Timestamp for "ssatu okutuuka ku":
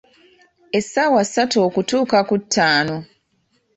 1.27-2.35